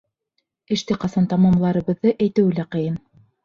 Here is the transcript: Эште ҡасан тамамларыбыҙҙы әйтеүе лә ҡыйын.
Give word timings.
Эште 0.75 0.97
ҡасан 1.03 1.29
тамамларыбыҙҙы 1.35 2.17
әйтеүе 2.19 2.61
лә 2.61 2.69
ҡыйын. 2.77 3.01